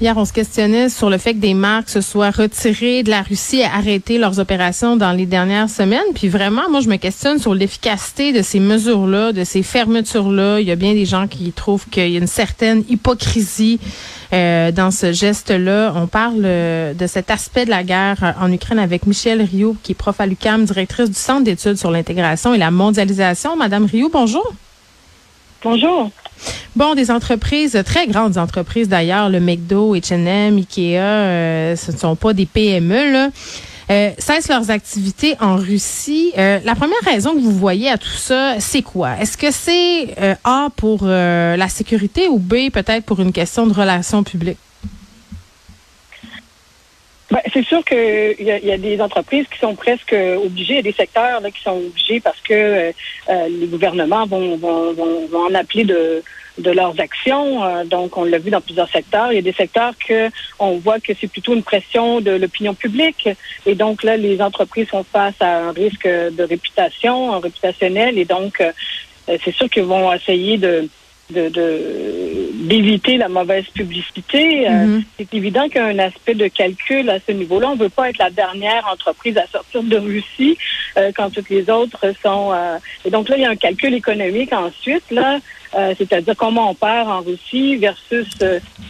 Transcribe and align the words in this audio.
Hier, 0.00 0.16
on 0.16 0.24
se 0.24 0.32
questionnait 0.32 0.88
sur 0.88 1.08
le 1.08 1.18
fait 1.18 1.34
que 1.34 1.38
des 1.38 1.54
marques 1.54 1.88
se 1.88 2.00
soient 2.00 2.30
retirées 2.30 3.04
de 3.04 3.10
la 3.10 3.22
Russie 3.22 3.60
et 3.60 3.64
arrêté 3.64 4.18
leurs 4.18 4.40
opérations 4.40 4.96
dans 4.96 5.12
les 5.12 5.24
dernières 5.24 5.70
semaines. 5.70 6.00
Puis 6.14 6.28
vraiment, 6.28 6.68
moi, 6.68 6.80
je 6.80 6.88
me 6.88 6.96
questionne 6.96 7.38
sur 7.38 7.54
l'efficacité 7.54 8.32
de 8.32 8.42
ces 8.42 8.58
mesures-là, 8.58 9.32
de 9.32 9.44
ces 9.44 9.62
fermetures-là. 9.62 10.58
Il 10.60 10.66
y 10.66 10.72
a 10.72 10.76
bien 10.76 10.94
des 10.94 11.06
gens 11.06 11.28
qui 11.28 11.52
trouvent 11.52 11.88
qu'il 11.88 12.10
y 12.10 12.16
a 12.16 12.18
une 12.18 12.26
certaine 12.26 12.82
hypocrisie 12.88 13.78
euh, 14.32 14.72
dans 14.72 14.90
ce 14.90 15.12
geste-là. 15.12 15.92
On 15.94 16.08
parle 16.08 16.42
euh, 16.44 16.92
de 16.92 17.06
cet 17.06 17.30
aspect 17.30 17.64
de 17.64 17.70
la 17.70 17.84
guerre 17.84 18.34
en 18.40 18.50
Ukraine 18.50 18.80
avec 18.80 19.06
Michel 19.06 19.42
Rioux, 19.42 19.76
qui 19.84 19.92
est 19.92 19.94
prof 19.94 20.20
à 20.20 20.26
l'UQAM, 20.26 20.64
directrice 20.64 21.08
du 21.08 21.18
Centre 21.18 21.44
d'études 21.44 21.76
sur 21.76 21.92
l'intégration 21.92 22.52
et 22.52 22.58
la 22.58 22.72
mondialisation. 22.72 23.56
Madame 23.56 23.84
Rioux, 23.84 24.10
bonjour. 24.12 24.54
Bonjour. 25.64 26.10
Bon, 26.76 26.94
des 26.94 27.10
entreprises, 27.10 27.82
très 27.86 28.06
grandes 28.06 28.36
entreprises 28.36 28.86
d'ailleurs, 28.86 29.30
le 29.30 29.40
McDo, 29.40 29.96
H&M, 29.96 30.58
Ikea, 30.58 30.98
euh, 30.98 31.74
ce 31.76 31.90
ne 31.90 31.96
sont 31.96 32.16
pas 32.16 32.34
des 32.34 32.44
PME, 32.44 33.12
là. 33.12 33.30
Euh, 33.90 34.10
cessent 34.18 34.48
leurs 34.48 34.70
activités 34.70 35.36
en 35.40 35.56
Russie. 35.56 36.32
Euh, 36.36 36.58
la 36.64 36.74
première 36.74 37.00
raison 37.02 37.34
que 37.34 37.40
vous 37.40 37.52
voyez 37.52 37.88
à 37.88 37.96
tout 37.96 38.08
ça, 38.08 38.56
c'est 38.58 38.82
quoi? 38.82 39.16
Est-ce 39.18 39.38
que 39.38 39.50
c'est 39.50 40.36
A 40.44 40.68
pour 40.76 41.06
la 41.06 41.68
sécurité 41.68 42.28
ou 42.28 42.38
B 42.38 42.70
peut-être 42.70 43.04
pour 43.04 43.20
une 43.20 43.32
question 43.32 43.66
de 43.66 43.72
relations 43.72 44.22
publiques? 44.22 44.58
Ben, 47.34 47.40
c'est 47.52 47.64
sûr 47.66 47.84
qu'il 47.84 48.46
y, 48.46 48.70
a 48.70 48.78
des 48.78 49.00
entreprises 49.00 49.46
qui 49.52 49.58
sont 49.58 49.74
presque 49.74 50.14
obligées, 50.14 50.74
il 50.74 50.76
y 50.76 50.78
a 50.78 50.82
des 50.82 50.92
secteurs 50.92 51.40
là, 51.40 51.50
qui 51.50 51.60
sont 51.60 51.78
obligés 51.78 52.20
parce 52.20 52.40
que 52.40 52.54
euh, 52.54 52.92
euh, 53.28 53.48
les 53.48 53.66
gouvernements 53.66 54.24
vont, 54.24 54.56
en 55.34 55.52
appeler 55.52 55.82
de, 55.82 56.22
leurs 56.58 57.00
actions. 57.00 57.64
Euh, 57.64 57.82
donc, 57.82 58.16
on 58.16 58.22
l'a 58.22 58.38
vu 58.38 58.50
dans 58.50 58.60
plusieurs 58.60 58.88
secteurs. 58.88 59.32
Il 59.32 59.34
y 59.34 59.38
a 59.38 59.42
des 59.42 59.52
secteurs 59.52 59.94
que 59.98 60.30
on 60.60 60.78
voit 60.78 61.00
que 61.00 61.12
c'est 61.20 61.26
plutôt 61.26 61.54
une 61.54 61.64
pression 61.64 62.20
de 62.20 62.30
l'opinion 62.30 62.72
publique. 62.72 63.28
Et 63.66 63.74
donc, 63.74 64.04
là, 64.04 64.16
les 64.16 64.40
entreprises 64.40 64.86
font 64.86 65.02
face 65.02 65.34
à 65.40 65.58
un 65.58 65.72
risque 65.72 66.06
de 66.06 66.44
réputation, 66.44 67.40
réputationnel. 67.40 68.16
Et 68.16 68.26
donc, 68.26 68.62
c'est 69.26 69.54
sûr 69.56 69.68
qu'ils 69.68 69.82
vont 69.82 70.12
essayer 70.12 70.56
de 70.56 70.88
d'éviter 72.64 73.16
la 73.16 73.28
mauvaise 73.28 73.66
publicité. 73.66 74.68
Euh, 74.68 75.00
c'est 75.16 75.32
évident 75.34 75.68
qu'il 75.68 75.76
y 75.76 75.78
a 75.78 75.86
un 75.86 75.98
aspect 75.98 76.34
de 76.34 76.48
calcul 76.48 77.08
à 77.10 77.18
ce 77.26 77.32
niveau-là. 77.32 77.68
On 77.70 77.76
ne 77.76 77.80
veut 77.80 77.88
pas 77.88 78.10
être 78.10 78.18
la 78.18 78.30
dernière 78.30 78.86
entreprise 78.92 79.36
à 79.38 79.46
sortir 79.46 79.82
de 79.82 79.96
Russie 79.96 80.56
euh, 80.96 81.12
quand 81.14 81.30
toutes 81.30 81.50
les 81.50 81.68
autres 81.70 82.12
sont. 82.22 82.52
Euh, 82.52 82.78
et 83.04 83.10
donc 83.10 83.28
là, 83.28 83.36
il 83.36 83.42
y 83.42 83.46
a 83.46 83.50
un 83.50 83.56
calcul 83.56 83.94
économique 83.94 84.52
ensuite 84.52 85.10
là. 85.10 85.38
c'est-à-dire 85.98 86.36
comment 86.36 86.70
on 86.70 86.74
perd 86.74 87.08
en 87.08 87.20
Russie 87.20 87.76
versus 87.76 88.28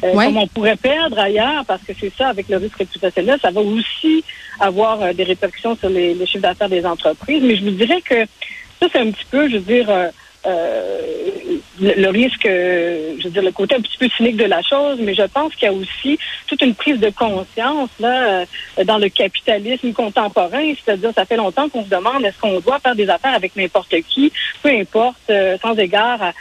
comment 0.03 0.43
on 0.43 0.47
pourrait 0.47 0.77
perdre 0.77 1.19
ailleurs, 1.19 1.65
parce 1.67 1.83
que 1.83 1.93
c'est 1.99 2.13
ça, 2.17 2.29
avec 2.29 2.49
le 2.49 2.59
risque 2.59 2.77
réputationnel, 2.77 3.39
ça 3.41 3.51
va 3.51 3.63
aussi 3.63 4.23
avoir 4.61 5.15
des 5.15 5.25
répercussions 5.25 5.77
sur 5.77 5.89
les, 5.89 6.13
les 6.13 6.27
chiffres 6.27 6.43
d'affaires 6.43 6.69
des 6.69 6.85
entreprises. 6.85 7.43
Mais 7.43 7.57
je 7.57 7.65
vous 7.65 7.71
dirais 7.71 8.03
que 8.03 8.27
ça, 8.81 8.87
c'est 8.93 9.01
un 9.01 9.11
petit 9.11 9.25
peu, 9.31 9.49
je 9.49 9.57
veux 9.57 9.61
dire, 9.61 9.89
euh, 10.47 10.91
le, 11.81 12.09
risque, 12.09 12.45
je 12.45 13.25
veux 13.25 13.31
dire, 13.31 13.43
le 13.43 13.53
côté 13.53 13.75
un 13.75 13.81
petit 13.81 13.99
peu 13.99 14.09
cynique 14.17 14.37
de 14.37 14.45
la 14.45 14.63
chose, 14.63 14.99
mais 15.01 15.15
je 15.15 15.23
pense 15.23 15.55
qu'il 15.55 15.67
y 15.67 15.71
a 15.71 15.73
aussi 15.73 16.19
toute 16.47 16.63
une 16.63 16.75
prise 16.75 16.99
de 16.99 17.11
conscience 17.11 17.91
là 17.99 18.45
euh, 18.79 18.85
dans 18.85 18.99
le 18.99 19.09
capitalisme 19.09 19.93
contemporain. 19.93 20.73
C'est-à-dire, 20.85 21.13
ça 21.15 21.25
fait 21.25 21.37
longtemps 21.37 21.69
qu'on 21.69 21.85
se 21.85 21.91
demande 21.91 22.25
est-ce 22.25 22.39
qu'on 22.39 22.61
doit 22.61 22.79
faire 22.79 22.95
des 22.95 23.09
affaires 23.09 23.35
avec 23.35 23.57
n'importe 23.57 23.95
qui, 24.09 24.33
peu 24.63 24.71
importe, 24.71 25.17
euh, 25.31 25.57
sans 25.61 25.75
égard 25.77 26.33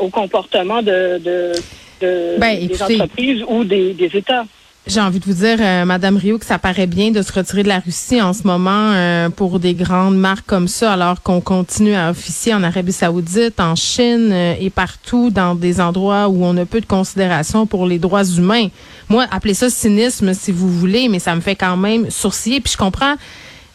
au 0.00 0.08
comportement 0.08 0.82
de, 0.82 1.18
de, 1.18 1.52
de 2.00 2.36
ben, 2.38 2.66
des 2.66 2.82
entreprises 2.82 3.44
ou 3.46 3.64
des, 3.64 3.94
des 3.94 4.16
États. 4.16 4.44
J'ai 4.88 5.00
envie 5.00 5.20
de 5.20 5.24
vous 5.24 5.44
dire, 5.44 5.58
euh, 5.60 5.84
Madame 5.84 6.16
Rio, 6.16 6.38
que 6.38 6.44
ça 6.44 6.58
paraît 6.58 6.88
bien 6.88 7.12
de 7.12 7.22
se 7.22 7.32
retirer 7.32 7.62
de 7.62 7.68
la 7.68 7.78
Russie 7.78 8.20
en 8.20 8.32
ce 8.32 8.42
moment 8.42 8.90
euh, 8.92 9.28
pour 9.28 9.60
des 9.60 9.74
grandes 9.74 10.16
marques 10.16 10.44
comme 10.44 10.66
ça, 10.66 10.92
alors 10.92 11.22
qu'on 11.22 11.40
continue 11.40 11.94
à 11.94 12.10
officier 12.10 12.52
en 12.52 12.64
Arabie 12.64 12.92
Saoudite, 12.92 13.60
en 13.60 13.76
Chine 13.76 14.30
euh, 14.32 14.54
et 14.58 14.70
partout 14.70 15.30
dans 15.30 15.54
des 15.54 15.80
endroits 15.80 16.28
où 16.28 16.44
on 16.44 16.56
a 16.56 16.64
peu 16.64 16.80
de 16.80 16.86
considération 16.86 17.64
pour 17.64 17.86
les 17.86 18.00
droits 18.00 18.24
humains. 18.24 18.68
Moi, 19.08 19.24
appelez 19.30 19.54
ça 19.54 19.70
cynisme 19.70 20.34
si 20.34 20.50
vous 20.50 20.68
voulez, 20.68 21.08
mais 21.08 21.20
ça 21.20 21.36
me 21.36 21.40
fait 21.40 21.56
quand 21.56 21.76
même 21.76 22.10
sourciller. 22.10 22.60
Puis 22.60 22.72
je 22.72 22.78
comprends, 22.78 23.14
tu 23.14 23.20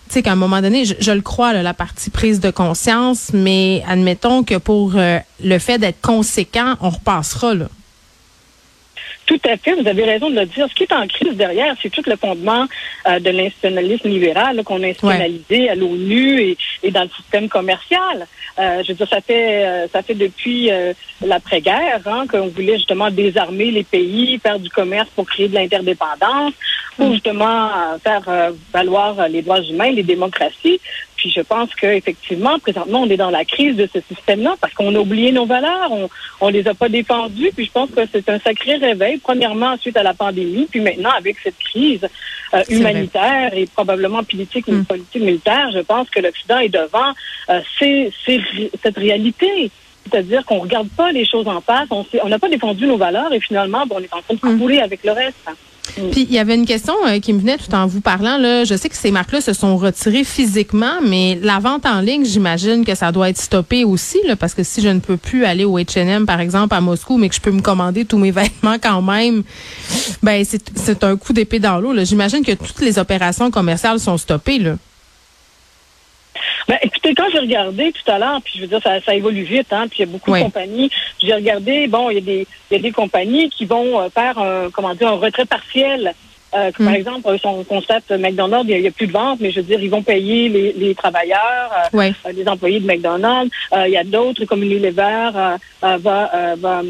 sais, 0.09 0.21
qu'à 0.21 0.33
un 0.33 0.35
moment 0.35 0.61
donné, 0.61 0.83
je, 0.83 1.11
le 1.11 1.21
crois, 1.21 1.53
la 1.53 1.73
partie 1.73 2.09
prise 2.09 2.41
de 2.41 2.51
conscience, 2.51 3.31
mais 3.33 3.81
admettons 3.87 4.43
que 4.43 4.55
pour 4.55 4.95
le 4.95 5.59
fait 5.59 5.77
d'être 5.77 6.01
conséquent, 6.01 6.75
on 6.81 6.89
repassera 6.89 7.53
là. 7.53 7.69
Tout 9.27 9.41
à 9.43 9.57
fait, 9.57 9.73
vous 9.73 9.87
avez 9.87 10.05
raison 10.05 10.29
de 10.29 10.39
le 10.39 10.45
dire. 10.45 10.67
Ce 10.69 10.73
qui 10.73 10.83
est 10.83 10.93
en 10.93 11.05
crise 11.05 11.35
derrière, 11.35 11.75
c'est 11.81 11.89
tout 11.89 12.01
le 12.07 12.15
fondement 12.15 12.65
euh, 13.07 13.19
de 13.19 13.29
l'institutionnalisme 13.29 14.07
libéral 14.07 14.63
qu'on 14.63 14.81
a 14.81 14.87
institutionnalisé 14.87 15.69
à 15.69 15.75
l'ONU 15.75 16.39
et, 16.39 16.57
et, 16.81 16.91
dans 16.91 17.03
le 17.03 17.09
système 17.09 17.49
commercial. 17.49 18.25
Euh, 18.57 18.81
je 18.83 18.87
veux 18.87 18.93
dire, 18.95 19.07
ça 19.09 19.19
fait 19.19 19.65
euh, 19.65 19.87
ça 19.91 20.01
fait 20.01 20.15
depuis 20.15 20.71
euh, 20.71 20.93
l'après-guerre 21.23 22.01
hein, 22.05 22.25
qu'on 22.25 22.47
voulait 22.47 22.77
justement 22.77 23.11
désarmer 23.11 23.69
les 23.69 23.83
pays, 23.83 24.39
faire 24.39 24.59
du 24.59 24.69
commerce 24.69 25.09
pour 25.13 25.27
créer 25.27 25.49
de 25.49 25.55
l'interdépendance, 25.55 26.53
pour 26.95 27.09
mm. 27.09 27.13
justement 27.13 27.69
faire 28.03 28.53
valoir 28.73 29.27
les 29.27 29.41
droits 29.41 29.61
humains, 29.61 29.91
les 29.91 30.03
démocraties. 30.03 30.79
Puis 31.17 31.31
je 31.31 31.41
pense 31.41 31.73
qu'effectivement, 31.75 32.59
présentement, 32.59 33.01
on 33.01 33.09
est 33.09 33.17
dans 33.17 33.31
la 33.31 33.43
crise 33.43 33.75
de 33.75 33.89
ce 33.91 33.99
système-là 34.13 34.55
parce 34.61 34.73
qu'on 34.73 34.93
a 34.95 34.99
oublié 34.99 35.31
nos 35.31 35.45
valeurs, 35.45 35.91
on 35.91 36.09
on 36.39 36.49
les 36.49 36.67
a 36.67 36.73
pas 36.73 36.89
défendues. 36.89 37.51
Puis 37.55 37.65
je 37.65 37.71
pense 37.71 37.89
que 37.89 38.01
c'est 38.11 38.29
un 38.29 38.39
sacré 38.39 38.75
réveil, 38.75 39.17
premièrement 39.17 39.77
suite 39.77 39.97
à 39.97 40.03
la 40.03 40.13
pandémie, 40.13 40.67
puis 40.69 40.79
maintenant 40.79 41.11
avec 41.17 41.37
cette 41.39 41.57
crise 41.57 42.07
euh, 42.53 42.63
humanitaire 42.69 43.51
et 43.53 43.65
probablement 43.65 44.23
politique, 44.23 44.67
mm. 44.67 44.85
politique 44.85 45.21
militaire, 45.21 45.69
je 45.73 45.79
pense 45.79 46.09
que 46.09 46.19
l'Occident 46.19 46.59
est 46.59 46.69
devant 46.69 47.11
euh, 47.49 47.61
cette 48.83 48.97
réalité. 48.97 49.71
C'est-à-dire 50.09 50.45
qu'on 50.45 50.59
regarde 50.59 50.87
pas 50.89 51.11
les 51.11 51.25
choses 51.25 51.47
en 51.47 51.59
face, 51.59 51.89
on 51.91 52.29
n'a 52.29 52.39
pas 52.39 52.47
défendu 52.47 52.87
nos 52.87 52.97
valeurs 52.97 53.33
et 53.33 53.41
finalement, 53.41 53.85
bon, 53.85 53.97
on 53.97 53.99
est 53.99 54.13
en 54.13 54.21
train 54.21 54.35
de 54.35 54.59
couler 54.59 54.77
mm. 54.77 54.83
avec 54.83 55.03
le 55.03 55.11
reste. 55.11 55.49
Mm. 55.97 56.09
Puis 56.11 56.27
il 56.29 56.33
y 56.33 56.39
avait 56.39 56.55
une 56.55 56.65
question 56.65 56.93
euh, 57.07 57.19
qui 57.19 57.33
me 57.33 57.39
venait 57.39 57.57
tout 57.57 57.73
en 57.73 57.87
vous 57.87 58.01
parlant. 58.01 58.37
Là. 58.37 58.63
Je 58.63 58.75
sais 58.75 58.89
que 58.89 58.95
ces 58.95 59.11
marques-là 59.11 59.41
se 59.41 59.53
sont 59.53 59.77
retirées 59.77 60.23
physiquement, 60.23 61.01
mais 61.03 61.39
la 61.41 61.59
vente 61.59 61.85
en 61.85 62.01
ligne, 62.01 62.25
j'imagine 62.25 62.85
que 62.85 62.95
ça 62.95 63.11
doit 63.11 63.29
être 63.29 63.37
stoppé 63.37 63.83
aussi, 63.83 64.19
parce 64.39 64.53
que 64.53 64.63
si 64.63 64.81
je 64.81 64.89
ne 64.89 64.99
peux 64.99 65.17
plus 65.17 65.45
aller 65.45 65.65
au 65.65 65.77
H&M, 65.77 66.25
par 66.25 66.39
exemple, 66.39 66.73
à 66.75 66.81
Moscou, 66.81 67.17
mais 67.17 67.29
que 67.29 67.35
je 67.35 67.41
peux 67.41 67.51
me 67.51 67.61
commander 67.61 68.05
tous 68.05 68.17
mes 68.17 68.31
vêtements 68.37 68.77
quand 68.81 69.01
même, 69.01 69.43
ben 70.23 70.43
c'est 70.45 71.03
un 71.03 71.17
coup 71.17 71.33
d'épée 71.33 71.59
dans 71.59 71.79
l'eau. 71.79 71.93
J'imagine 72.03 72.43
que 72.43 72.53
toutes 72.53 72.81
les 72.81 72.99
opérations 72.99 73.51
commerciales 73.51 73.99
sont 73.99 74.17
stoppées. 74.17 74.59
Là. 74.59 74.77
Quand 77.15 77.29
j'ai 77.31 77.39
regardé 77.39 77.91
tout 77.91 78.11
à 78.11 78.17
l'heure, 78.17 78.41
puis 78.43 78.53
je 78.55 78.61
veux 78.61 78.67
dire, 78.67 78.81
ça, 78.83 79.01
ça 79.01 79.15
évolue 79.15 79.43
vite, 79.43 79.71
hein, 79.71 79.87
puis 79.87 79.99
il 79.99 80.05
y 80.05 80.09
a 80.09 80.11
beaucoup 80.11 80.33
de 80.33 80.41
compagnies. 80.41 80.89
J'ai 81.21 81.33
regardé, 81.33 81.87
bon, 81.87 82.09
il 82.09 82.15
y 82.15 82.17
a 82.17 82.21
des, 82.21 82.47
il 82.71 82.77
y 82.77 82.79
a 82.79 82.81
des 82.81 82.91
compagnies 82.91 83.49
qui 83.49 83.65
vont 83.65 83.99
euh, 83.99 84.09
faire 84.09 84.37
un, 84.37 84.69
comment 84.71 84.93
dire, 84.95 85.09
un 85.09 85.15
retrait 85.15 85.45
partiel. 85.45 86.13
Euh, 86.55 86.71
Par 86.71 86.91
mm. 86.91 86.95
exemple, 86.95 87.37
son 87.39 87.63
concept 87.65 88.09
McDonald's, 88.11 88.69
il 88.69 88.81
n'y 88.81 88.87
a, 88.87 88.91
plus 88.91 89.07
de 89.07 89.11
vente, 89.11 89.39
mais 89.41 89.51
je 89.51 89.59
veux 89.59 89.65
dire, 89.65 89.81
ils 89.81 89.89
vont 89.89 90.01
payer 90.01 90.47
les, 90.47 90.73
les 90.73 90.95
travailleurs, 90.95 91.71
euh, 91.93 92.11
les 92.33 92.47
employés 92.47 92.79
de 92.79 92.85
McDonald's. 92.85 93.51
il 93.85 93.91
y 93.91 93.97
a 93.97 94.03
d'autres, 94.03 94.45
comme 94.45 94.63
Unilever, 94.63 95.29
va, 95.31 95.97
va, 95.97 96.83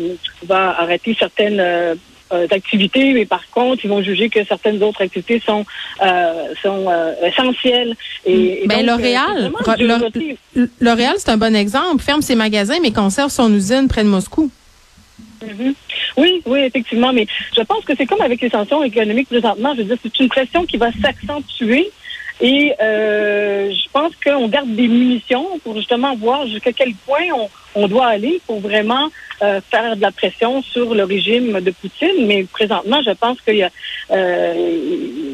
va 0.46 0.80
arrêter 0.80 1.16
certaines 1.18 1.98
euh, 2.32 2.48
d'activités, 2.48 3.14
mais 3.14 3.26
par 3.26 3.50
contre, 3.50 3.86
ils 3.86 3.90
vont 3.90 4.02
juger 4.02 4.30
que 4.30 4.44
certaines 4.44 4.82
autres 4.84 5.02
activités 5.02 5.42
sont 5.46 5.66
euh, 6.04 6.54
sont 6.62 6.86
euh, 6.90 7.14
essentielles. 7.26 7.96
Et, 8.26 8.64
ben, 8.66 8.86
L'Oréal, 8.86 9.52
L'Oréal, 10.80 11.16
c'est 11.18 11.30
un 11.30 11.38
bon 11.38 11.56
exemple. 11.56 12.04
Ferme 12.04 12.22
ses 12.22 12.36
magasins, 12.36 12.78
mais 12.81 12.92
conserve 12.92 13.30
son 13.30 13.54
usine 13.54 13.88
près 13.88 14.04
de 14.04 14.10
Moscou. 14.10 14.50
Mm-hmm. 15.44 15.74
Oui, 16.18 16.42
oui, 16.46 16.60
effectivement, 16.62 17.13
mais 17.13 17.28
je 17.56 17.62
pense 17.62 17.86
que 17.86 17.94
c'est 17.96 18.06
comme 18.06 18.22
avec 18.22 18.42
les 18.42 18.50
sanctions 18.50 18.84
économiques 18.84 19.30
présentement. 19.30 19.74
Je 19.75 19.81
veux 19.81 19.88
dire, 19.88 19.98
c'est 20.01 20.19
une 20.19 20.30
pression 20.30 20.66
qui 20.66 20.78
va 20.78 20.92
s'accentuer. 21.01 21.92
Et 22.39 22.74
euh, 22.81 23.72
je 23.72 23.89
pense 23.92 24.12
qu'on 24.24 24.48
garde 24.48 24.75
des 24.75 24.88
munitions 24.88 25.60
pour 25.63 25.75
justement 25.75 26.16
voir 26.16 26.45
jusqu'à 26.45 26.72
quel 26.72 26.94
point 26.94 27.25
on, 27.36 27.50
on 27.74 27.88
doit 27.88 28.07
aller 28.07 28.39
pour 28.45 28.60
vraiment 28.60 29.10
euh, 29.42 29.60
faire 29.72 29.95
de 29.95 30.01
la 30.01 30.12
pression 30.12 30.62
sur 30.62 30.94
le 30.94 31.04
régime 31.04 31.60
de 31.62 31.72
Poutine. 31.72 32.28
Mais 32.28 32.44
présentement, 32.44 33.01
je 33.06 33.12
pense 33.12 33.42
qu'il 33.42 33.57
y 33.57 33.63
a 33.63 33.72
euh, 34.12 35.26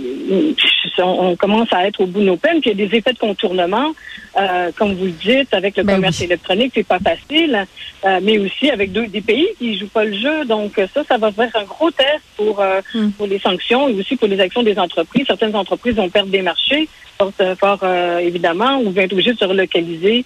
on, 1.00 1.35
commence 1.35 1.71
à 1.71 1.88
être 1.88 2.01
au 2.01 2.06
bout 2.06 2.19
de 2.19 2.25
nos 2.25 2.38
peines, 2.38 2.62
qu'il 2.62 2.77
y 2.77 2.83
a 2.83 2.88
des 2.88 2.95
effets 2.95 3.13
de 3.13 3.19
contournement, 3.19 3.94
euh, 4.39 4.71
comme 4.75 4.94
vous 4.95 5.06
le 5.06 5.12
dites, 5.12 5.53
avec 5.53 5.77
le 5.77 5.83
ben 5.83 5.95
commerce 5.95 6.21
électronique, 6.21 6.74
c'est 6.75 6.88
pas 6.88 7.00
facile, 7.00 7.65
euh, 8.06 8.19
mais 8.21 8.38
aussi 8.38 8.69
avec 8.69 8.91
deux, 8.91 9.07
des 9.07 9.21
pays 9.21 9.47
qui 9.57 9.77
jouent 9.77 9.88
pas 9.88 10.06
le 10.06 10.13
jeu. 10.13 10.45
Donc 10.45 10.74
ça, 10.94 11.03
ça 11.07 11.18
va 11.18 11.31
faire 11.31 11.51
un 11.56 11.63
gros 11.63 11.91
test 11.91 12.21
pour, 12.35 12.59
euh, 12.59 12.81
hmm. 12.94 13.12
pour 13.12 13.27
les 13.27 13.39
sanctions 13.39 13.89
et 13.89 13.94
aussi 13.94 14.15
pour 14.15 14.27
les 14.27 14.39
actions 14.39 14.63
des 14.63 14.77
entreprises. 14.77 15.25
Certaines 15.27 15.56
entreprises 15.56 15.95
vont 15.95 16.09
perdre 16.09 16.30
des 16.30 16.41
marchés, 16.41 16.88
fort, 17.31 17.79
fort 17.79 17.89
évidemment, 18.19 18.79
ou 18.79 18.91
vont 18.91 19.01
être 19.01 19.13
obligés 19.13 19.33
de 19.33 19.37
se 19.37 19.45
relocaliser. 19.45 20.25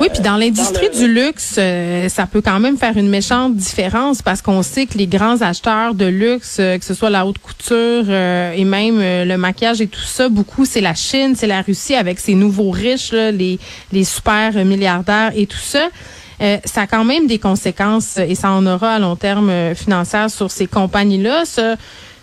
oui, 0.00 0.08
puis 0.12 0.22
dans 0.22 0.36
l'industrie 0.36 0.90
du 0.90 1.12
luxe, 1.12 1.58
ça 2.08 2.26
peut 2.26 2.40
quand 2.40 2.60
même 2.60 2.76
faire 2.76 2.96
une 2.96 3.08
méchante 3.08 3.54
différence 3.56 4.22
parce 4.22 4.42
qu'on 4.42 4.62
sait 4.62 4.86
que 4.86 4.98
les 4.98 5.06
grands 5.06 5.40
acheteurs 5.42 5.94
de 5.94 6.06
luxe, 6.06 6.56
que 6.56 6.84
ce 6.84 6.94
soit 6.94 7.10
la 7.10 7.26
haute 7.26 7.38
couture 7.38 8.10
et 8.10 8.64
même 8.64 8.98
le 8.98 9.36
maquillage 9.36 9.80
et 9.80 9.86
tout 9.86 10.00
ça, 10.00 10.28
beaucoup 10.28 10.64
c'est 10.64 10.80
la 10.80 10.94
Chine, 10.94 11.34
c'est 11.36 11.46
la 11.46 11.62
Russie 11.62 11.94
avec 11.94 12.18
ses 12.18 12.34
nouveaux 12.34 12.70
riches, 12.70 13.12
les, 13.12 13.58
les 13.92 14.04
super 14.04 14.52
milliardaires 14.64 15.32
et 15.34 15.46
tout 15.46 15.56
ça. 15.56 15.88
Euh, 16.42 16.58
ça 16.64 16.82
a 16.82 16.86
quand 16.86 17.04
même 17.04 17.26
des 17.26 17.38
conséquences 17.38 18.16
et 18.16 18.34
ça 18.34 18.50
en 18.50 18.66
aura 18.66 18.94
à 18.94 18.98
long 18.98 19.16
terme 19.16 19.48
euh, 19.48 19.74
financière 19.74 20.28
sur 20.28 20.50
ces 20.50 20.66
compagnies-là. 20.66 21.44
Ça, 21.44 21.76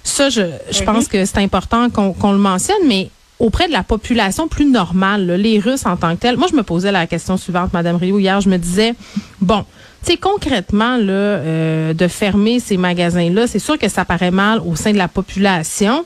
ça 0.03 0.29
je, 0.29 0.41
je 0.71 0.83
pense 0.83 1.07
que 1.07 1.23
c'est 1.25 1.37
important 1.37 1.89
qu'on 1.89 2.31
le 2.31 2.37
mentionne, 2.37 2.85
mais 2.85 3.09
auprès 3.39 3.67
de 3.67 3.73
la 3.73 3.83
population 3.83 4.47
plus 4.47 4.65
normale, 4.65 5.31
les 5.31 5.59
Russes 5.59 5.85
en 5.85 5.95
tant 5.95 6.15
que 6.15 6.21
tels. 6.21 6.37
Moi, 6.37 6.47
je 6.51 6.55
me 6.55 6.63
posais 6.63 6.91
la 6.91 7.07
question 7.07 7.37
suivante, 7.37 7.73
Madame 7.73 7.95
Rio, 7.95 8.19
hier, 8.19 8.41
je 8.41 8.49
me 8.49 8.57
disais, 8.57 8.93
bon, 9.41 9.65
tu 10.03 10.11
sais, 10.11 10.17
concrètement, 10.17 10.97
là, 10.97 11.13
euh, 11.13 11.93
de 11.93 12.07
fermer 12.07 12.59
ces 12.59 12.77
magasins-là, 12.77 13.47
c'est 13.47 13.59
sûr 13.59 13.77
que 13.77 13.89
ça 13.89 14.05
paraît 14.05 14.31
mal 14.31 14.59
au 14.65 14.75
sein 14.75 14.91
de 14.91 14.97
la 14.97 15.07
population. 15.07 16.05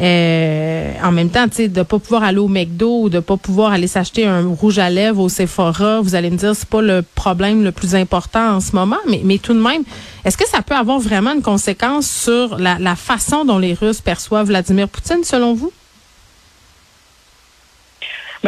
Euh, 0.00 0.92
en 1.02 1.12
même 1.12 1.28
temps, 1.28 1.46
tu 1.48 1.56
sais, 1.56 1.68
de 1.68 1.82
pas 1.82 1.98
pouvoir 1.98 2.22
aller 2.22 2.38
au 2.38 2.48
McDo 2.48 3.02
ou 3.02 3.08
de 3.10 3.20
pas 3.20 3.36
pouvoir 3.36 3.72
aller 3.72 3.86
s'acheter 3.86 4.26
un 4.26 4.46
rouge 4.46 4.78
à 4.78 4.88
lèvres 4.88 5.20
au 5.20 5.28
Sephora, 5.28 6.00
vous 6.00 6.14
allez 6.14 6.30
me 6.30 6.36
dire 6.36 6.54
c'est 6.54 6.68
pas 6.68 6.80
le 6.80 7.04
problème 7.14 7.62
le 7.62 7.72
plus 7.72 7.94
important 7.94 8.54
en 8.54 8.60
ce 8.60 8.74
moment, 8.74 8.96
mais, 9.08 9.20
mais 9.24 9.36
tout 9.38 9.52
de 9.52 9.60
même, 9.60 9.82
est-ce 10.24 10.38
que 10.38 10.48
ça 10.48 10.62
peut 10.62 10.76
avoir 10.76 11.00
vraiment 11.00 11.32
une 11.34 11.42
conséquence 11.42 12.08
sur 12.08 12.56
la, 12.58 12.78
la 12.78 12.96
façon 12.96 13.44
dont 13.44 13.58
les 13.58 13.74
Russes 13.74 14.00
perçoivent 14.00 14.46
Vladimir 14.46 14.88
Poutine, 14.88 15.22
selon 15.22 15.52
vous? 15.52 15.72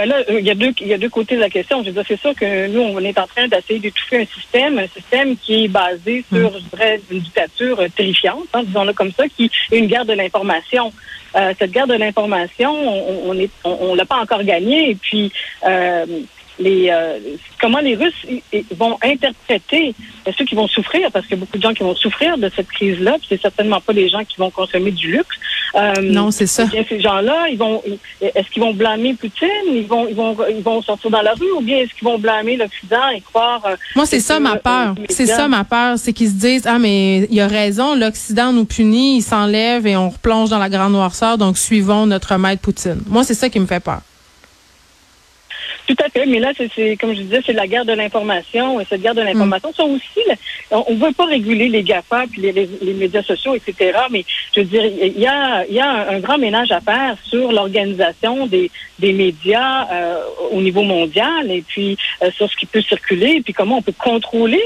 Ben 0.02 0.08
là, 0.08 0.16
il 0.28 0.44
y 0.44 0.50
a 0.50 0.56
deux, 0.56 0.72
il 0.80 0.88
y 0.88 0.94
a 0.94 0.98
deux 0.98 1.08
côtés 1.08 1.36
de 1.36 1.40
la 1.40 1.48
question. 1.48 1.80
Je 1.80 1.90
veux 1.90 1.92
dire, 1.92 2.02
c'est 2.08 2.18
sûr 2.18 2.34
que 2.34 2.66
nous, 2.66 2.80
on 2.80 2.98
est 2.98 3.16
en 3.20 3.26
train 3.28 3.46
d'essayer 3.46 3.78
d'étouffer 3.78 4.22
un 4.22 4.26
système, 4.26 4.76
un 4.80 4.88
système 4.88 5.36
qui 5.36 5.64
est 5.64 5.68
basé 5.68 6.24
sur, 6.28 6.50
mm. 6.50 6.54
je 6.54 6.76
dirais, 6.76 7.00
une 7.08 7.20
dictature 7.20 7.84
terrifiante, 7.94 8.48
hein, 8.52 8.64
disons-le 8.64 8.94
comme 8.94 9.12
ça, 9.12 9.28
qui 9.28 9.48
est 9.70 9.78
une 9.78 9.86
guerre 9.86 10.04
de 10.04 10.14
l'information. 10.14 10.92
Euh, 11.36 11.54
cette 11.56 11.70
guerre 11.70 11.86
de 11.86 11.94
l'information, 11.94 12.72
on, 12.72 13.30
on, 13.30 13.38
est, 13.38 13.50
on, 13.62 13.94
l'a 13.94 14.04
pas 14.04 14.18
encore 14.20 14.42
gagnée. 14.42 14.90
Et 14.90 14.94
puis, 14.96 15.30
euh, 15.68 16.04
les, 16.58 16.90
euh, 16.90 17.18
comment 17.60 17.80
les 17.80 17.94
Russes 17.94 18.26
vont 18.76 18.98
interpréter 19.02 19.94
ceux 20.36 20.44
qui 20.44 20.54
vont 20.54 20.68
souffrir, 20.68 21.10
parce 21.10 21.26
qu'il 21.26 21.36
y 21.36 21.40
a 21.40 21.40
beaucoup 21.40 21.58
de 21.58 21.62
gens 21.62 21.74
qui 21.74 21.82
vont 21.82 21.94
souffrir 21.94 22.38
de 22.38 22.50
cette 22.54 22.68
crise-là, 22.68 23.16
puis 23.18 23.26
c'est 23.28 23.40
certainement 23.40 23.80
pas 23.80 23.92
les 23.92 24.08
gens 24.08 24.24
qui 24.24 24.36
vont 24.38 24.50
consommer 24.50 24.90
du 24.90 25.10
luxe. 25.10 25.36
Euh, 25.74 25.94
non, 26.02 26.30
c'est 26.30 26.46
ça. 26.46 26.66
Bien, 26.66 26.84
ces 26.86 27.00
gens-là, 27.00 27.48
ils 27.50 27.56
vont, 27.58 27.82
est-ce 28.20 28.48
qu'ils 28.50 28.62
vont 28.62 28.74
blâmer 28.74 29.14
Poutine? 29.14 29.48
Ils 29.68 29.86
vont, 29.86 30.06
ils 30.06 30.14
vont, 30.14 30.36
ils 30.50 30.62
vont 30.62 30.82
sortir 30.82 31.10
dans 31.10 31.22
la 31.22 31.32
rue, 31.32 31.50
ou 31.56 31.60
bien 31.60 31.78
est-ce 31.78 31.94
qu'ils 31.94 32.06
vont 32.06 32.18
blâmer 32.18 32.56
l'Occident 32.56 33.08
et 33.14 33.20
croire 33.20 33.62
euh, 33.66 33.76
Moi, 33.96 34.06
c'est 34.06 34.20
ça 34.20 34.38
ma 34.38 34.56
peur. 34.56 34.94
c'est 35.08 35.26
ça 35.26 35.48
ma 35.48 35.64
peur, 35.64 35.98
c'est 35.98 36.12
qu'ils 36.12 36.28
se 36.28 36.34
disent 36.34 36.66
ah 36.66 36.78
mais 36.78 37.20
il 37.30 37.34
y 37.34 37.40
a 37.40 37.48
raison, 37.48 37.94
l'Occident 37.94 38.52
nous 38.52 38.64
punit, 38.64 39.16
il 39.16 39.22
s'enlève 39.22 39.86
et 39.86 39.96
on 39.96 40.10
replonge 40.10 40.50
dans 40.50 40.58
la 40.58 40.68
grande 40.68 40.92
noirceur, 40.92 41.38
donc 41.38 41.56
suivons 41.56 42.06
notre 42.06 42.36
maître 42.36 42.60
Poutine. 42.60 43.02
Moi, 43.08 43.24
c'est 43.24 43.34
ça 43.34 43.48
qui 43.48 43.58
me 43.58 43.66
fait 43.66 43.80
peur. 43.80 44.00
Tout 45.92 46.04
à 46.04 46.08
fait, 46.08 46.24
mais 46.24 46.38
là, 46.38 46.52
c'est 46.74 46.96
comme 46.96 47.14
je 47.14 47.20
disais, 47.20 47.42
c'est 47.44 47.52
la 47.52 47.66
guerre 47.66 47.84
de 47.84 47.92
l'information. 47.92 48.80
Et 48.80 48.86
cette 48.88 49.02
guerre 49.02 49.14
de 49.14 49.20
l'information, 49.20 49.68
mm. 49.70 49.74
ça 49.74 49.84
aussi, 49.84 50.20
on 50.70 50.94
ne 50.94 50.96
veut 50.96 51.12
pas 51.12 51.26
réguler 51.26 51.68
les 51.68 51.82
GAFA 51.82 52.24
puis 52.30 52.40
les, 52.40 52.52
les, 52.52 52.94
médias 52.94 53.22
sociaux, 53.22 53.54
etc. 53.54 53.98
Mais 54.10 54.24
je 54.54 54.60
veux 54.60 54.66
dire, 54.66 54.84
il 54.86 55.20
y 55.20 55.26
a, 55.26 55.66
y 55.66 55.80
a 55.80 56.08
un, 56.10 56.20
grand 56.20 56.38
ménage 56.38 56.70
à 56.72 56.80
faire 56.80 57.16
sur 57.24 57.52
l'organisation 57.52 58.46
des, 58.46 58.70
des 58.98 59.12
médias 59.12 59.86
euh, 59.92 60.22
au 60.50 60.62
niveau 60.62 60.82
mondial 60.82 61.50
et 61.50 61.60
puis 61.60 61.98
euh, 62.22 62.30
sur 62.30 62.50
ce 62.50 62.56
qui 62.56 62.64
peut 62.64 62.80
circuler 62.80 63.32
et 63.36 63.40
puis 63.42 63.52
comment 63.52 63.78
on 63.78 63.82
peut 63.82 63.92
contrôler 63.92 64.62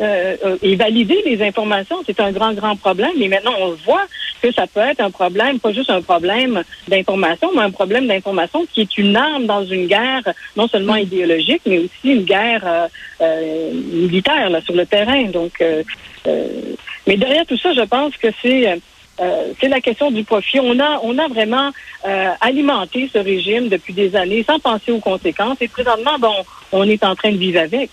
euh, 0.00 0.56
et 0.62 0.74
valider 0.74 1.22
les 1.24 1.40
informations. 1.46 1.98
C'est 2.04 2.18
un 2.18 2.32
grand, 2.32 2.52
grand 2.54 2.74
problème. 2.74 3.12
Et 3.20 3.28
maintenant, 3.28 3.54
on 3.60 3.76
voit 3.86 4.06
que 4.42 4.52
ça 4.52 4.66
peut 4.66 4.80
être 4.80 5.00
un 5.00 5.10
problème, 5.10 5.58
pas 5.60 5.72
juste 5.72 5.90
un 5.90 6.02
problème 6.02 6.62
d'information, 6.86 7.50
mais 7.54 7.62
un 7.62 7.70
problème 7.70 8.06
d'information 8.06 8.66
qui 8.72 8.82
est 8.82 8.98
une 8.98 9.16
arme 9.16 9.46
dans 9.46 9.64
une 9.64 9.86
guerre 9.86 10.22
non 10.56 10.68
seulement 10.68 10.94
mm. 10.94 11.00
idéologique, 11.00 11.62
mais 11.66 11.78
aussi 11.78 12.12
une 12.12 12.24
guerre 12.24 12.62
euh, 12.64 12.88
euh, 13.20 13.72
militaire 13.72 14.50
là, 14.50 14.60
sur 14.62 14.74
le 14.74 14.86
terrain. 14.86 15.24
Donc, 15.24 15.52
euh, 15.60 15.82
mais 17.06 17.16
derrière 17.16 17.46
tout 17.46 17.58
ça, 17.58 17.72
je 17.72 17.82
pense 17.82 18.16
que 18.16 18.28
c'est 18.42 18.80
c'est 19.60 19.66
la 19.66 19.80
question 19.80 20.12
du 20.12 20.22
profit. 20.22 20.60
On 20.60 20.78
a, 20.78 21.00
on 21.02 21.18
a 21.18 21.26
vraiment 21.26 21.72
alimenté 22.40 23.10
ce 23.12 23.18
régime 23.18 23.68
depuis 23.68 23.92
des 23.92 24.14
années 24.14 24.44
sans 24.44 24.60
penser 24.60 24.92
aux 24.92 25.00
conséquences. 25.00 25.56
Et 25.60 25.66
présentement, 25.66 26.20
bon, 26.20 26.34
on 26.70 26.84
est 26.84 27.02
en 27.02 27.16
train 27.16 27.32
de 27.32 27.36
vivre 27.36 27.58
avec. 27.58 27.90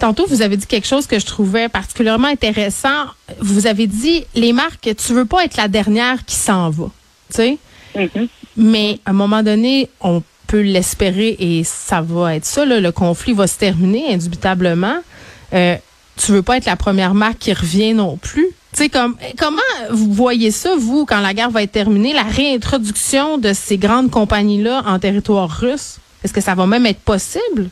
Tantôt, 0.00 0.26
vous 0.26 0.42
avez 0.42 0.56
dit 0.56 0.66
quelque 0.66 0.88
chose 0.88 1.06
que 1.06 1.20
je 1.20 1.26
trouvais 1.26 1.68
particulièrement 1.68 2.26
intéressant. 2.26 3.04
Vous 3.38 3.68
avez 3.68 3.86
dit, 3.86 4.24
les 4.34 4.52
marques, 4.52 4.90
tu 4.96 5.12
veux 5.12 5.26
pas 5.26 5.44
être 5.44 5.56
la 5.56 5.68
dernière 5.68 6.24
qui 6.24 6.34
s'en 6.34 6.70
va, 6.70 6.86
tu 7.28 7.36
sais? 7.36 7.58
Mm-hmm. 7.94 8.28
Mais 8.56 8.98
à 9.06 9.10
un 9.10 9.14
moment 9.14 9.42
donné, 9.42 9.88
on 10.00 10.22
l'espérer 10.58 11.36
et 11.38 11.64
ça 11.64 12.00
va 12.00 12.36
être 12.36 12.44
ça. 12.44 12.64
le 12.64 12.90
conflit 12.90 13.32
va 13.32 13.46
se 13.46 13.58
terminer 13.58 14.12
indubitablement. 14.12 14.96
Euh, 15.52 15.76
tu 16.16 16.32
veux 16.32 16.42
pas 16.42 16.56
être 16.56 16.66
la 16.66 16.76
première 16.76 17.14
marque 17.14 17.38
qui 17.38 17.52
revient 17.52 17.94
non 17.94 18.16
plus. 18.16 18.46
Tu 18.76 18.88
comme 18.88 19.16
comment 19.38 19.60
vous 19.90 20.12
voyez 20.12 20.50
ça 20.50 20.74
vous 20.76 21.06
quand 21.06 21.20
la 21.20 21.32
guerre 21.32 21.50
va 21.50 21.62
être 21.62 21.72
terminée, 21.72 22.12
la 22.12 22.24
réintroduction 22.24 23.38
de 23.38 23.52
ces 23.52 23.78
grandes 23.78 24.10
compagnies 24.10 24.62
là 24.62 24.82
en 24.86 24.98
territoire 24.98 25.48
russe? 25.48 25.98
Est-ce 26.24 26.32
que 26.32 26.40
ça 26.40 26.54
va 26.54 26.66
même 26.66 26.86
être 26.86 27.00
possible? 27.00 27.68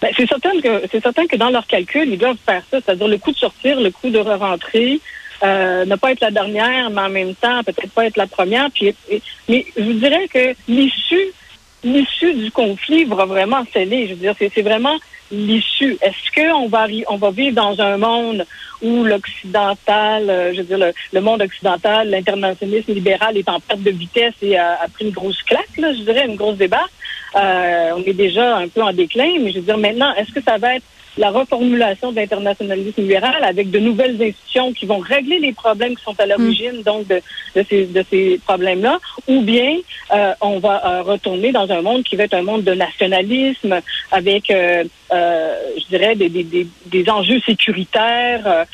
Ben, 0.00 0.12
c'est 0.16 0.28
certain 0.28 0.60
que 0.60 0.82
c'est 0.92 1.02
certain 1.02 1.26
que 1.26 1.36
dans 1.36 1.50
leur 1.50 1.66
calcul, 1.66 2.08
ils 2.08 2.18
doivent 2.18 2.36
faire 2.44 2.62
ça, 2.70 2.78
c'est-à-dire 2.84 3.08
le 3.08 3.18
coût 3.18 3.32
de 3.32 3.38
sortir, 3.38 3.80
le 3.80 3.90
coût 3.90 4.10
de 4.10 4.18
re-rentrer, 4.18 5.00
euh, 5.42 5.84
ne 5.84 5.96
pas 5.96 6.12
être 6.12 6.20
la 6.20 6.30
dernière, 6.30 6.90
mais 6.90 7.02
en 7.02 7.10
même 7.10 7.34
temps, 7.34 7.62
peut-être 7.62 7.90
pas 7.92 8.06
être 8.06 8.16
la 8.16 8.26
première. 8.26 8.70
Puis, 8.70 8.94
mais 9.48 9.66
je 9.76 9.82
vous 9.82 9.92
dirais 9.94 10.28
que 10.28 10.54
l'issue, 10.68 11.32
l'issue 11.84 12.34
du 12.34 12.50
conflit 12.50 13.04
va 13.04 13.24
vraiment 13.24 13.64
sceller. 13.72 14.06
Je 14.06 14.14
veux 14.14 14.20
dire, 14.20 14.34
c'est 14.38 14.62
vraiment 14.62 14.96
l'issue. 15.30 15.98
Est-ce 16.00 16.32
qu'on 16.34 16.68
va 16.68 16.86
on 17.08 17.16
va 17.16 17.30
vivre 17.30 17.54
dans 17.54 17.80
un 17.80 17.96
monde 17.96 18.46
où 18.82 19.04
l'occidental, 19.04 20.28
euh, 20.28 20.52
je 20.52 20.58
veux 20.58 20.76
dire, 20.76 20.92
le, 21.12 21.20
monde 21.20 21.42
occidental, 21.42 22.10
l'internationalisme 22.10 22.92
libéral 22.92 23.36
est 23.36 23.48
en 23.48 23.60
perte 23.60 23.82
de 23.82 23.90
vitesse 23.90 24.34
et 24.42 24.58
a, 24.58 24.86
pris 24.92 25.06
une 25.06 25.12
grosse 25.12 25.42
claque, 25.42 25.76
là, 25.78 25.92
je 25.92 26.00
dirais, 26.00 26.26
une 26.26 26.36
grosse 26.36 26.56
débat? 26.56 26.84
Euh, 27.34 27.92
on 27.96 28.02
est 28.04 28.12
déjà 28.12 28.56
un 28.56 28.68
peu 28.68 28.82
en 28.82 28.92
déclin, 28.92 29.32
mais 29.40 29.50
je 29.50 29.58
veux 29.58 29.64
dire, 29.64 29.78
maintenant, 29.78 30.14
est-ce 30.14 30.32
que 30.32 30.42
ça 30.42 30.58
va 30.58 30.76
être 30.76 30.84
la 31.16 31.30
reformulation 31.30 32.12
de 32.12 32.16
l'internationalisme 32.16 33.00
libéral 33.00 33.42
avec 33.42 33.70
de 33.70 33.78
nouvelles 33.78 34.20
institutions 34.22 34.72
qui 34.72 34.86
vont 34.86 34.98
régler 34.98 35.38
les 35.38 35.52
problèmes 35.52 35.96
qui 35.96 36.02
sont 36.02 36.18
à 36.18 36.26
l'origine 36.26 36.82
donc 36.82 37.06
de, 37.06 37.20
de, 37.54 37.64
ces, 37.68 37.86
de 37.86 38.04
ces 38.10 38.40
problèmes-là, 38.46 38.98
ou 39.26 39.42
bien 39.42 39.78
euh, 40.14 40.32
on 40.40 40.58
va 40.58 40.84
euh, 40.84 41.02
retourner 41.02 41.52
dans 41.52 41.70
un 41.70 41.82
monde 41.82 42.02
qui 42.04 42.16
va 42.16 42.24
être 42.24 42.34
un 42.34 42.42
monde 42.42 42.64
de 42.64 42.74
nationalisme 42.74 43.80
avec, 44.12 44.50
euh, 44.50 44.84
je 45.10 45.86
dirais, 45.88 46.14
des, 46.14 46.28
des, 46.28 46.66
des, 46.86 47.10
enjeux 47.10 47.40
sécuritaires. 47.40 48.66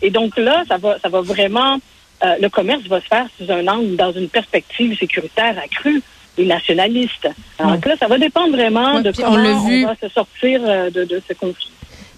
et 0.00 0.10
donc 0.10 0.36
là, 0.36 0.62
ça 0.68 0.78
va, 0.78 0.98
ça 0.98 1.08
va 1.08 1.20
vraiment, 1.20 1.78
le 2.22 2.48
commerce 2.48 2.82
va 2.82 3.00
se 3.00 3.06
faire 3.06 3.26
sous 3.36 3.50
un 3.50 3.66
angle, 3.66 3.96
dans 3.96 4.12
une 4.12 4.28
perspective 4.28 4.96
sécuritaire 4.98 5.56
accrue 5.62 6.02
et 6.38 6.46
nationaliste. 6.46 7.28
Alors 7.58 7.76
là, 7.84 7.94
ça 7.98 8.06
va 8.06 8.18
dépendre 8.18 8.52
vraiment 8.52 9.00
de 9.00 9.12
comment 9.12 9.32
on, 9.32 9.86
va 9.86 9.94
se 10.00 10.08
sortir 10.08 10.60
de, 10.62 11.04
de 11.04 11.22
ce 11.28 11.34
conflit. 11.34 11.70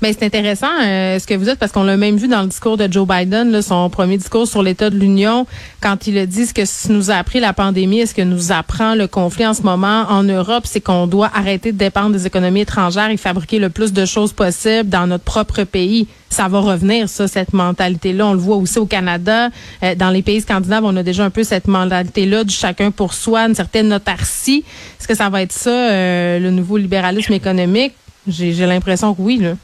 Mais 0.05 0.13
c'est 0.13 0.27
intéressant 0.27 0.67
euh, 0.83 1.19
ce 1.19 1.27
que 1.27 1.33
vous 1.33 1.47
dites 1.47 1.55
parce 1.55 1.73
qu'on 1.73 1.83
l'a 1.83 1.97
même 1.97 2.19
vu 2.19 2.29
dans 2.29 2.43
le 2.43 2.49
discours 2.49 2.77
de 2.77 2.93
Joe 2.93 3.09
Biden, 3.09 3.51
là, 3.51 3.63
son 3.63 3.89
premier 3.89 4.19
discours 4.19 4.47
sur 4.47 4.63
l'état 4.63 4.91
de 4.91 4.99
l'Union, 4.99 5.47
quand 5.81 6.07
il 6.07 6.19
a 6.19 6.27
dit 6.27 6.45
ce 6.45 6.53
que 6.53 6.93
nous 6.93 7.11
a 7.11 7.15
appris 7.15 7.41
la 7.41 7.55
pandémie, 7.55 8.01
est 8.01 8.07
ce 8.07 8.15
que 8.15 8.21
nous 8.21 8.53
apprend 8.53 8.95
le 8.95 9.07
conflit 9.09 9.47
en 9.47 9.55
ce 9.55 9.63
moment 9.63 10.05
en 10.11 10.23
Europe, 10.23 10.65
c'est 10.67 10.83
qu'on 10.83 11.07
doit 11.07 11.31
arrêter 11.35 11.73
de 11.73 11.79
dépendre 11.79 12.11
des 12.11 12.27
économies 12.27 12.61
étrangères 12.61 13.09
et 13.09 13.17
fabriquer 13.17 13.59
le 13.59 13.71
plus 13.71 13.95
de 13.95 14.05
choses 14.05 14.35
possibles 14.35 14.91
dans 14.91 15.07
notre 15.07 15.25
propre 15.25 15.65
pays. 15.65 16.07
Ça 16.29 16.49
va 16.49 16.61
revenir, 16.61 17.09
ça, 17.09 17.27
cette 17.27 17.55
mentalité-là. 17.55 18.27
On 18.27 18.35
le 18.35 18.41
voit 18.41 18.57
aussi 18.57 18.79
au 18.79 18.85
Canada. 18.85 19.49
Euh, 19.83 19.95
dans 19.95 20.11
les 20.11 20.21
pays 20.21 20.43
scandinaves, 20.43 20.85
on 20.85 20.95
a 20.97 21.03
déjà 21.03 21.25
un 21.25 21.31
peu 21.31 21.45
cette 21.45 21.67
mentalité-là 21.67 22.45
du 22.45 22.55
chacun 22.55 22.91
pour 22.91 23.15
soi, 23.15 23.47
une 23.47 23.55
certaine 23.55 23.91
autarcie. 23.91 24.65
Est-ce 25.01 25.09
que 25.09 25.15
ça 25.15 25.31
va 25.31 25.41
être 25.41 25.53
ça, 25.53 25.71
euh, 25.71 26.39
le 26.41 26.51
nouveau 26.51 26.77
libéralisme 26.77 27.33
économique? 27.33 27.95
J'ai 28.29 28.53
l'impression 28.67 29.15
que 29.15 29.23
oui, 29.23 29.39
là. 29.39 29.55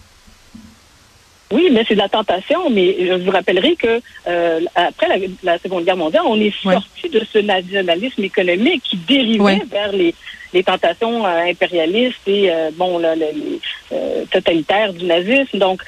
Oui, 1.60 1.68
mais 1.70 1.84
c'est 1.86 1.94
de 1.94 2.00
la 2.00 2.08
tentation. 2.08 2.70
Mais 2.70 2.96
je 3.06 3.12
vous 3.12 3.30
rappellerai 3.30 3.76
que 3.76 4.00
euh, 4.26 4.60
après 4.74 5.08
la, 5.42 5.58
Seconde 5.58 5.84
Guerre 5.84 5.96
mondiale, 5.96 6.22
on 6.26 6.40
est 6.40 6.54
sorti 6.62 7.10
de 7.10 7.20
ce 7.30 7.38
nationalisme 7.38 8.24
économique 8.24 8.82
qui 8.82 8.96
dérivait 8.96 9.62
vers 9.70 9.92
les, 9.92 10.14
les 10.54 10.64
tentations 10.64 11.26
euh, 11.26 11.50
impérialistes 11.50 12.26
et 12.26 12.50
euh, 12.50 12.70
bon 12.74 12.98
le, 12.98 14.26
totalitaires 14.30 14.94
du 14.94 15.04
nazisme. 15.04 15.58
Donc, 15.58 15.82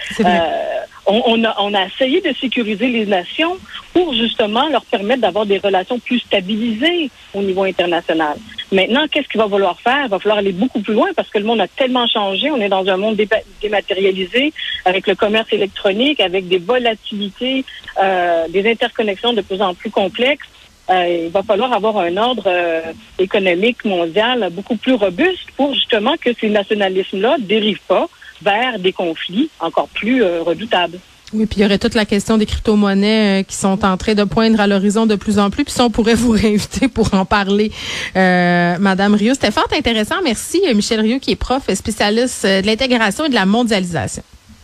on, 1.07 1.45
a, 1.45 1.57
on 1.59 1.75
a 1.75 1.87
essayé 1.87 2.21
de 2.21 2.35
sécuriser 2.39 2.89
les 2.89 3.07
nations 3.07 3.57
pour 3.95 4.13
justement 4.13 4.69
leur 4.69 4.85
permettre 4.85 5.23
d'avoir 5.23 5.47
des 5.47 5.59
relations 5.59 5.99
plus 5.99 6.19
stabilisées 6.21 7.11
au 7.33 7.43
niveau 7.43 7.65
international. 7.65 8.37
Maintenant, 8.73 9.07
qu'est-ce 9.07 9.29
qu'il 9.29 9.39
va 9.39 9.49
falloir 9.49 9.79
faire? 9.81 10.05
Il 10.05 10.09
va 10.09 10.19
falloir 10.19 10.39
aller 10.39 10.53
beaucoup 10.53 10.81
plus 10.81 10.95
loin 10.95 11.09
parce 11.15 11.29
que 11.29 11.39
le 11.39 11.45
monde 11.45 11.61
a 11.61 11.69
tellement 11.69 12.07
changé. 12.07 12.51
On 12.51 12.57
est 12.57 12.71
dans 12.71 12.87
un 12.89 12.97
monde 12.97 13.21
dématérialisé 13.61 14.53
avec 14.87 15.07
le 15.07 15.15
commerce 15.15 15.53
électronique, 15.53 16.21
avec 16.21 16.49
des 16.49 16.59
volatilités, 16.59 17.65
euh, 18.03 18.49
des 18.49 18.71
interconnexions 18.71 19.35
de 19.35 19.43
plus 19.43 19.61
en 19.61 19.75
plus 19.75 19.91
complexes. 19.91 20.49
Euh, 20.91 21.27
il 21.27 21.31
va 21.31 21.43
falloir 21.43 21.73
avoir 21.73 21.99
un 21.99 22.17
ordre 22.17 22.45
euh, 22.47 22.81
économique 23.19 23.85
mondial 23.85 24.49
beaucoup 24.51 24.77
plus 24.77 24.95
robuste 24.95 25.51
pour 25.57 25.75
justement 25.75 26.17
que 26.21 26.31
ces 26.41 26.49
nationalismes-là 26.49 27.37
dérivent 27.39 27.87
pas 27.87 28.09
vers 28.43 28.79
des 28.79 28.93
conflits 28.93 29.49
encore 29.61 29.89
plus 29.89 30.25
euh, 30.25 30.43
redoutables. 30.43 30.99
Oui, 31.35 31.47
puis 31.47 31.61
il 31.61 31.63
y 31.63 31.65
aurait 31.65 31.79
toute 31.79 31.95
la 31.95 32.05
question 32.05 32.37
des 32.37 32.45
crypto-monnaies 32.45 33.41
euh, 33.41 33.43
qui 33.43 33.57
sont 33.57 33.85
en 33.85 33.97
train 33.97 34.15
de 34.15 34.25
poindre 34.25 34.61
à 34.61 34.67
l'horizon 34.67 35.07
de 35.07 35.15
plus 35.15 35.39
en 35.39 35.51
plus. 35.51 35.65
Puis 35.65 35.73
ça, 35.73 35.85
on 35.85 35.91
pourrait 35.91 36.15
vous 36.23 36.33
réinviter 36.33 36.89
pour 36.89 37.13
en 37.15 37.25
parler, 37.25 37.73
euh, 38.17 38.77
Madame 38.79 39.15
Rio. 39.15 39.35
C'était 39.35 39.51
fort 39.51 39.69
intéressant. 39.77 40.17
Merci, 40.23 40.61
Michel 40.75 41.01
Rio, 41.01 41.19
qui 41.19 41.31
est 41.31 41.37
prof 41.37 41.63
spécialiste 41.75 42.45
de 42.45 42.67
l'intégration 42.67 43.25
et 43.25 43.29
de 43.29 43.35
la 43.35 43.47
mondialisation. 43.47 44.23